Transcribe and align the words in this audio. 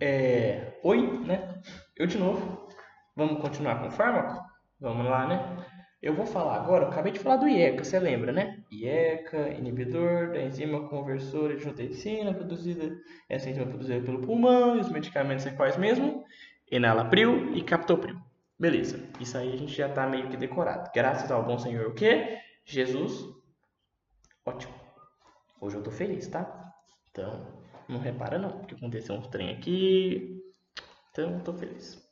É... 0.00 0.78
Oi, 0.82 1.20
né? 1.24 1.60
Eu 1.96 2.06
de 2.06 2.18
novo. 2.18 2.68
Vamos 3.16 3.40
continuar 3.40 3.80
com 3.80 3.88
o 3.88 3.90
fármaco? 3.90 4.42
Vamos 4.80 5.06
lá, 5.06 5.26
né? 5.26 5.64
Eu 6.02 6.14
vou 6.14 6.26
falar 6.26 6.56
agora, 6.56 6.84
eu 6.84 6.88
acabei 6.88 7.12
de 7.12 7.18
falar 7.18 7.36
do 7.36 7.48
IECA, 7.48 7.82
você 7.82 7.98
lembra, 7.98 8.30
né? 8.30 8.62
IECA, 8.70 9.48
inibidor 9.50 10.32
da 10.32 10.42
enzima 10.42 10.86
conversora 10.88 11.54
de 11.54 11.60
angiotensina, 11.60 12.34
produzida, 12.34 12.94
essa 13.26 13.48
enzima 13.48 13.64
produzida 13.64 14.04
pelo 14.04 14.20
pulmão, 14.20 14.76
e 14.76 14.80
os 14.80 14.90
medicamentos 14.90 15.44
são 15.44 15.56
quais 15.56 15.78
mesmo? 15.78 16.22
Enalapril 16.70 17.54
e 17.54 17.62
captopril. 17.62 18.18
Beleza, 18.58 19.02
isso 19.18 19.38
aí 19.38 19.50
a 19.50 19.56
gente 19.56 19.72
já 19.74 19.88
está 19.88 20.06
meio 20.06 20.28
que 20.28 20.36
decorado. 20.36 20.90
Graças 20.94 21.30
ao 21.30 21.42
bom 21.42 21.58
Senhor, 21.58 21.86
o 21.86 21.94
quê? 21.94 22.38
Jesus. 22.66 23.26
Ótimo. 24.44 24.74
Hoje 25.58 25.76
eu 25.76 25.82
tô 25.82 25.90
feliz, 25.90 26.28
tá? 26.28 26.74
Então, 27.10 27.63
não 27.88 27.98
repara 27.98 28.38
não, 28.38 28.58
porque 28.58 28.74
aconteceu 28.74 29.14
uns 29.14 29.26
trem 29.28 29.50
aqui. 29.50 30.40
Então, 31.10 31.40
tô 31.40 31.52
feliz. 31.52 32.02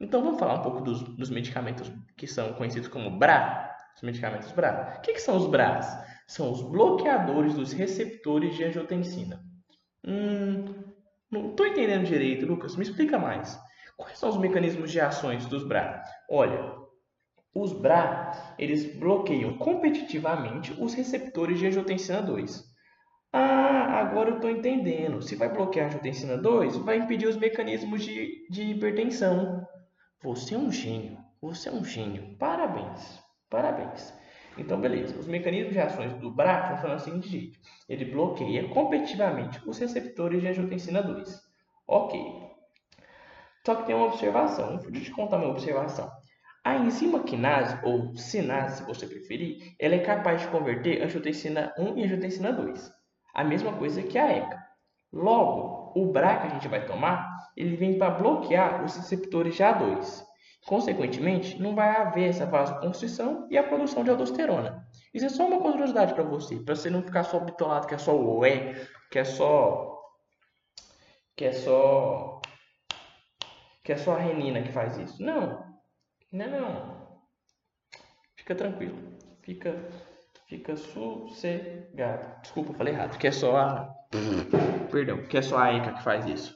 Então, 0.00 0.22
vamos 0.22 0.38
falar 0.38 0.54
um 0.54 0.62
pouco 0.62 0.80
dos, 0.80 1.02
dos 1.02 1.30
medicamentos 1.30 1.90
que 2.16 2.26
são 2.26 2.52
conhecidos 2.54 2.88
como 2.88 3.18
BRA. 3.18 3.70
Os 3.94 4.02
medicamentos 4.02 4.50
BRA. 4.52 4.94
O 4.98 5.00
que, 5.02 5.12
que 5.12 5.20
são 5.20 5.36
os 5.36 5.46
BRAs? 5.46 5.86
São 6.26 6.50
os 6.50 6.62
bloqueadores 6.62 7.54
dos 7.54 7.72
receptores 7.72 8.56
de 8.56 8.64
angiotensina. 8.64 9.44
Hum, 10.04 10.64
não 11.30 11.50
estou 11.50 11.66
entendendo 11.66 12.06
direito, 12.06 12.46
Lucas. 12.46 12.76
Me 12.76 12.82
explica 12.82 13.18
mais. 13.18 13.60
Quais 13.96 14.18
são 14.18 14.30
os 14.30 14.38
mecanismos 14.38 14.90
de 14.90 15.00
ações 15.00 15.44
dos 15.46 15.66
BRA? 15.66 16.02
Olha, 16.30 16.74
os 17.54 17.72
BRA, 17.72 18.54
eles 18.58 18.96
bloqueiam 18.96 19.58
competitivamente 19.58 20.72
os 20.80 20.94
receptores 20.94 21.58
de 21.58 21.66
angiotensina 21.66 22.22
2. 22.22 22.69
Ah, 23.32 24.00
agora 24.00 24.30
eu 24.30 24.36
estou 24.36 24.50
entendendo. 24.50 25.22
Se 25.22 25.36
vai 25.36 25.48
bloquear 25.48 25.86
a 25.86 25.88
angiotensina 25.88 26.36
2, 26.36 26.76
vai 26.78 26.96
impedir 26.96 27.26
os 27.26 27.36
mecanismos 27.36 28.02
de, 28.02 28.46
de 28.50 28.62
hipertensão. 28.64 29.66
Você 30.22 30.54
é 30.54 30.58
um 30.58 30.70
gênio. 30.70 31.16
Você 31.40 31.68
é 31.68 31.72
um 31.72 31.84
gênio. 31.84 32.36
Parabéns. 32.38 33.22
Parabéns. 33.48 34.12
Então, 34.58 34.80
beleza. 34.80 35.16
Os 35.18 35.28
mecanismos 35.28 35.72
de 35.72 35.78
ações 35.78 36.12
do 36.14 36.30
BRA 36.30 36.68
funcionam 36.68 36.96
assim 36.96 37.20
de 37.20 37.28
jeito. 37.28 37.58
Ele 37.88 38.04
bloqueia 38.04 38.68
competitivamente 38.68 39.60
os 39.66 39.78
receptores 39.78 40.40
de 40.40 40.48
angiotensina 40.48 41.02
2. 41.02 41.40
Ok. 41.86 42.20
Só 43.64 43.76
que 43.76 43.86
tem 43.86 43.94
uma 43.94 44.06
observação. 44.06 44.76
Deixa 44.78 44.98
eu 44.98 45.04
te 45.04 45.10
contar 45.12 45.36
uma 45.36 45.48
observação. 45.50 46.10
A 46.64 46.76
enzima 46.76 47.22
quinase, 47.22 47.78
ou 47.84 48.14
sinase, 48.16 48.78
se 48.78 48.84
você 48.84 49.06
preferir, 49.06 49.74
ela 49.78 49.94
é 49.94 50.00
capaz 50.00 50.42
de 50.42 50.48
converter 50.48 51.02
angiotensina 51.02 51.72
1 51.78 51.96
e 51.96 52.04
angiotensina 52.04 52.52
2. 52.52 52.99
A 53.34 53.44
mesma 53.44 53.72
coisa 53.72 54.02
que 54.02 54.18
a 54.18 54.30
ECA. 54.30 54.60
Logo, 55.12 55.92
o 55.96 56.06
BRA 56.12 56.38
que 56.38 56.46
a 56.46 56.50
gente 56.50 56.68
vai 56.68 56.86
tomar, 56.86 57.28
ele 57.56 57.76
vem 57.76 57.98
para 57.98 58.10
bloquear 58.10 58.84
os 58.84 58.96
receptores 58.96 59.54
de 59.54 59.62
A2. 59.62 60.24
Consequentemente, 60.66 61.60
não 61.60 61.74
vai 61.74 61.96
haver 61.96 62.28
essa 62.28 62.46
vasoconstrição 62.46 63.48
e 63.50 63.56
a 63.56 63.62
produção 63.62 64.04
de 64.04 64.10
aldosterona. 64.10 64.86
Isso 65.12 65.26
é 65.26 65.28
só 65.28 65.46
uma 65.46 65.60
curiosidade 65.60 66.14
para 66.14 66.22
você, 66.22 66.56
para 66.56 66.76
você 66.76 66.90
não 66.90 67.02
ficar 67.02 67.24
só 67.24 67.40
bitolado 67.40 67.86
que 67.86 67.94
é 67.94 67.98
só 67.98 68.14
o 68.14 68.44
E, 68.44 68.74
que 69.10 69.18
é 69.18 69.24
só 69.24 69.98
que 71.34 71.46
é 71.46 71.52
só 71.52 72.40
que 73.82 73.92
é 73.92 73.96
só 73.96 74.14
a 74.14 74.18
renina 74.18 74.62
que 74.62 74.70
faz 74.70 74.98
isso. 74.98 75.22
Não. 75.22 75.64
Não, 76.30 76.48
não. 76.48 77.20
Fica 78.36 78.54
tranquilo. 78.54 78.96
Fica, 79.42 79.74
fica 80.50 80.76
sossegado. 80.76 82.40
Desculpa, 82.42 82.74
falei 82.74 82.92
errado. 82.92 83.16
Que 83.16 83.28
é 83.28 83.30
só 83.30 83.56
a... 83.56 83.94
Perdão. 84.90 85.22
Que 85.22 85.38
é 85.38 85.42
só 85.42 85.56
a 85.56 85.72
ECA 85.72 85.92
que 85.92 86.02
faz 86.02 86.26
isso. 86.26 86.54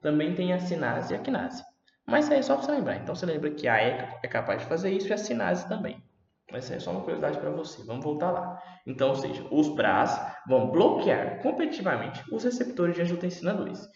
Também 0.00 0.34
tem 0.34 0.52
a 0.54 0.58
sinase 0.58 1.12
e 1.12 1.16
a 1.16 1.20
quinase. 1.20 1.62
Mas 2.06 2.24
isso 2.24 2.32
aí 2.32 2.38
é 2.40 2.42
só 2.42 2.56
para 2.56 2.64
você 2.64 2.72
lembrar. 2.72 2.96
Então 2.96 3.14
você 3.14 3.26
lembra 3.26 3.50
que 3.50 3.68
a 3.68 3.76
ECA 3.76 4.18
é 4.22 4.28
capaz 4.28 4.62
de 4.62 4.68
fazer 4.68 4.90
isso 4.90 5.08
e 5.08 5.12
a 5.12 5.18
sinase 5.18 5.68
também. 5.68 6.02
Mas 6.50 6.64
isso 6.64 6.72
aí 6.72 6.78
é 6.78 6.80
só 6.80 6.90
uma 6.90 7.02
curiosidade 7.02 7.38
para 7.38 7.50
você. 7.50 7.84
Vamos 7.84 8.04
voltar 8.04 8.30
lá. 8.30 8.60
Então, 8.86 9.10
ou 9.10 9.16
seja, 9.16 9.46
os 9.50 9.68
BRAs 9.68 10.18
vão 10.48 10.70
bloquear 10.70 11.42
competitivamente 11.42 12.22
os 12.32 12.44
receptores 12.44 12.94
de 12.94 13.02
angiotensina 13.02 13.52
2 13.52 13.88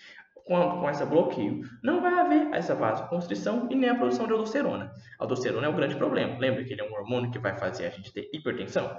quando 0.44 0.80
com 0.80 0.88
esse 0.88 1.04
bloqueio, 1.04 1.60
não 1.84 2.00
vai 2.00 2.14
haver 2.18 2.48
essa 2.54 2.74
vasoconstrição 2.74 3.68
e 3.70 3.74
nem 3.74 3.90
a 3.90 3.94
produção 3.94 4.26
de 4.26 4.32
aldosterona. 4.32 4.90
A 5.18 5.24
aldosterona 5.24 5.66
é 5.66 5.68
o 5.68 5.74
grande 5.74 5.94
problema. 5.94 6.38
Lembra 6.38 6.64
que 6.64 6.72
ele 6.72 6.80
é 6.80 6.84
um 6.84 6.94
hormônio 6.94 7.30
que 7.30 7.38
vai 7.38 7.54
fazer 7.58 7.84
a 7.84 7.90
gente 7.90 8.10
ter 8.14 8.30
hipertensão? 8.32 8.90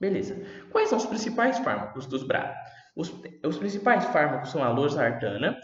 Beleza. 0.00 0.36
Quais 0.70 0.88
são 0.88 0.98
os 0.98 1.06
principais 1.06 1.58
fármacos 1.58 2.06
dos 2.06 2.22
BRA? 2.22 2.54
Os, 2.94 3.12
os 3.44 3.58
principais 3.58 4.04
fármacos 4.06 4.50
são 4.50 4.62
a 4.62 4.70
losartana, 4.70 5.58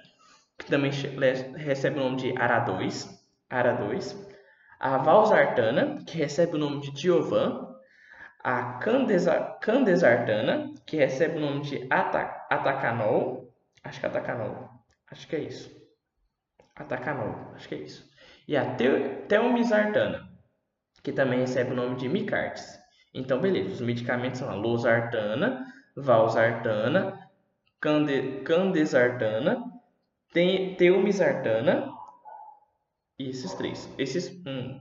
que 0.58 0.66
também 0.66 0.90
recebe 1.56 1.98
o 1.98 2.02
nome 2.02 2.16
de 2.16 2.32
ARA2, 2.34 3.08
ARA2, 3.50 4.16
a 4.78 4.98
valsartana, 4.98 6.02
que 6.06 6.16
recebe 6.18 6.56
o 6.56 6.58
nome 6.58 6.80
de 6.80 6.90
Diovan, 6.92 7.68
a 8.42 8.74
candesartana, 9.60 10.74
que 10.84 10.96
recebe 10.96 11.38
o 11.38 11.40
nome 11.40 11.60
de 11.60 11.86
atacanol, 11.90 13.54
acho 13.84 14.00
que 14.00 14.06
é 14.06 14.08
atacanol, 14.08 14.72
Acho 15.12 15.28
que 15.28 15.36
é 15.36 15.40
isso. 15.40 15.70
Atacanol, 16.74 17.52
acho 17.54 17.68
que 17.68 17.74
é 17.74 17.78
isso. 17.78 18.10
E 18.48 18.56
a 18.56 18.64
telmisartana, 19.28 20.26
que 21.02 21.12
também 21.12 21.40
recebe 21.40 21.72
o 21.72 21.76
nome 21.76 21.96
de 21.96 22.08
micartes. 22.08 22.81
Então, 23.14 23.40
beleza, 23.40 23.74
os 23.74 23.80
medicamentos 23.80 24.40
são 24.40 24.48
a 24.48 24.54
losartana, 24.54 25.66
valsartana, 25.96 27.28
cande, 27.80 28.40
candesartana, 28.44 29.62
te, 30.32 30.74
teumisartana 30.78 31.92
e 33.18 33.30
esses 33.30 33.52
três. 33.54 33.92
Esses, 33.98 34.30
um, 34.46 34.80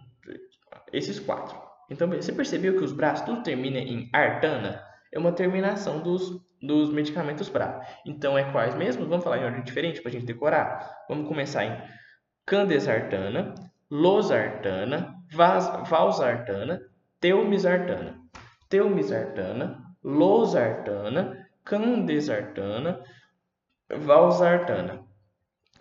esses 0.93 1.19
quatro. 1.19 1.59
Então, 1.89 2.07
você 2.09 2.31
percebeu 2.31 2.77
que 2.77 2.83
os 2.83 2.93
braços 2.93 3.25
tudo 3.25 3.43
termina 3.43 3.79
em 3.79 4.09
artana? 4.13 4.81
É 5.11 5.19
uma 5.19 5.33
terminação 5.33 6.01
dos 6.01 6.41
dos 6.61 6.91
medicamentos 6.91 7.49
BRA. 7.49 7.81
Então, 8.05 8.37
é 8.37 8.49
quais 8.51 8.75
mesmo? 8.75 9.07
Vamos 9.07 9.23
falar 9.23 9.39
em 9.39 9.45
ordem 9.45 9.63
diferente 9.63 10.01
para 10.01 10.09
a 10.09 10.11
gente 10.11 10.25
decorar? 10.25 11.05
Vamos 11.09 11.27
começar 11.27 11.65
em 11.65 11.81
candesartana, 12.45 13.55
losartana, 13.89 15.15
valsartana, 15.31 16.81
teumisartana. 17.21 18.19
Teumisartana, 18.67 19.79
losartana, 20.03 21.47
candesartana, 21.63 22.99
valsartana. 23.89 25.05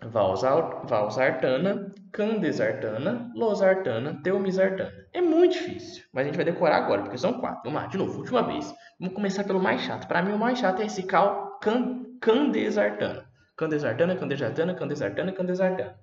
Valsartana, 0.03 1.93
candesartana, 2.11 3.31
losartana, 3.35 4.19
teumisartana. 4.23 4.91
É 5.13 5.21
muito 5.21 5.53
difícil, 5.53 6.03
mas 6.11 6.23
a 6.23 6.27
gente 6.27 6.35
vai 6.35 6.45
decorar 6.45 6.77
agora, 6.77 7.03
porque 7.03 7.17
são 7.17 7.39
quatro. 7.39 7.61
Vamos 7.65 7.81
lá, 7.81 7.87
de 7.87 7.97
novo, 7.97 8.19
última 8.19 8.41
vez. 8.41 8.73
Vamos 8.99 9.13
começar 9.13 9.43
pelo 9.43 9.61
mais 9.61 9.81
chato. 9.81 10.07
Para 10.07 10.23
mim, 10.23 10.33
o 10.33 10.39
mais 10.39 10.57
chato 10.57 10.81
é 10.81 10.85
esse 10.85 11.03
cal 11.03 11.59
can, 11.59 12.03
candesartana. 12.19 13.25
Candesartana, 13.55 14.15
candesartana, 14.15 14.73
candesartana, 14.73 15.31
candesartana. 15.31 15.95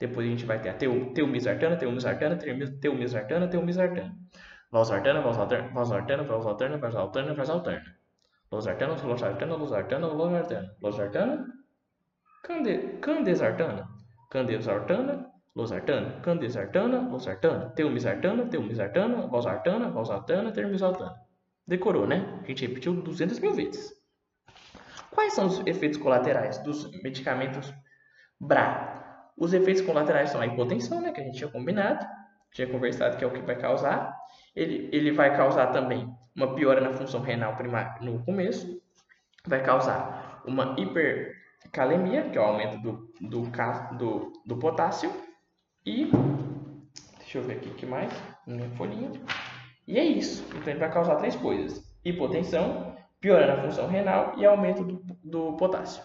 Depois 0.00 0.26
a 0.26 0.30
gente 0.30 0.44
vai 0.44 0.60
ter 0.60 0.70
a 0.70 0.74
teu, 0.74 1.12
Valsartana, 4.70 5.20
valsartana, 5.22 5.68
valsartana, 5.72 6.22
valsartana, 6.24 6.76
valsartana, 6.76 7.34
valsartana. 7.34 7.98
Losartana, 8.52 8.94
losartana, 9.02 9.56
losartana, 9.56 10.06
losartana. 10.06 10.76
Losartana, 10.82 11.46
cande, 12.42 12.98
candesartana. 13.00 13.88
Candesartana, 14.30 15.26
losartana, 15.54 16.20
candesartana, 16.20 17.08
losartana. 17.08 17.70
Teumisartana, 17.76 18.46
teumisartana, 18.46 19.26
valsartana, 19.26 19.90
valsartana, 19.90 20.52
termisartana. 20.52 21.14
Decorou, 21.66 22.06
né? 22.06 22.40
A 22.42 22.46
gente 22.46 22.66
repetiu 22.66 22.94
200 22.94 23.38
mil 23.40 23.52
vezes. 23.52 23.92
Quais 25.10 25.32
são 25.32 25.46
os 25.46 25.66
efeitos 25.66 25.98
colaterais 25.98 26.58
dos 26.58 26.90
medicamentos 27.02 27.72
BRA? 28.38 29.32
Os 29.36 29.52
efeitos 29.52 29.82
colaterais 29.82 30.30
são 30.30 30.40
a 30.40 30.46
hipotensão, 30.46 31.00
né? 31.00 31.12
Que 31.12 31.20
a 31.20 31.24
gente 31.24 31.38
tinha 31.38 31.50
combinado, 31.50 32.06
tinha 32.52 32.66
conversado 32.66 33.16
que 33.16 33.24
é 33.24 33.26
o 33.26 33.30
que 33.30 33.40
vai 33.40 33.56
causar. 33.56 34.14
Ele, 34.54 34.88
ele 34.92 35.12
vai 35.12 35.36
causar 35.36 35.68
também 35.68 36.12
uma 36.34 36.54
piora 36.54 36.80
na 36.80 36.92
função 36.92 37.20
renal 37.20 37.56
primária 37.56 37.96
no 38.00 38.22
começo. 38.24 38.80
Vai 39.46 39.62
causar 39.62 40.42
uma 40.44 40.76
hipercalemia, 40.78 42.30
que 42.30 42.38
é 42.38 42.40
o 42.40 42.44
aumento 42.44 42.78
do, 42.78 43.12
do, 43.20 43.42
do, 43.96 44.32
do 44.44 44.56
potássio. 44.56 45.10
E, 45.84 46.10
deixa 47.18 47.38
eu 47.38 47.42
ver 47.42 47.54
aqui 47.54 47.68
o 47.68 47.74
que 47.74 47.86
mais, 47.86 48.12
minha 48.46 48.68
folhinha. 48.70 49.10
E 49.86 49.98
é 49.98 50.04
isso. 50.04 50.44
Então 50.54 50.68
ele 50.68 50.80
vai 50.80 50.92
causar 50.92 51.16
três 51.16 51.34
coisas: 51.36 51.82
hipotensão, 52.04 52.96
piora 53.20 53.46
na 53.46 53.62
função 53.62 53.88
renal 53.88 54.34
e 54.38 54.44
aumento 54.44 54.84
do, 54.84 55.02
do 55.24 55.56
potássio. 55.56 56.02